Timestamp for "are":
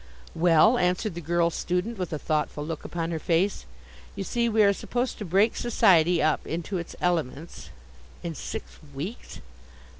4.63-4.73